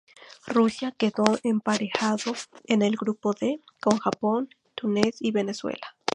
Rusia 0.47 0.91
quedó 0.97 1.23
emparejado 1.43 2.33
en 2.65 2.81
el 2.81 2.95
grupo 2.95 3.35
D 3.39 3.61
con 3.79 3.99
Japón, 3.99 4.49
Túnez 4.73 5.17
y 5.19 5.29
Venezuela. 5.29 5.95